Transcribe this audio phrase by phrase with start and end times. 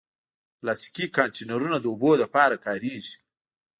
[0.59, 3.15] پلاستيکي کانټینرونه د اوبو لپاره کارېږي.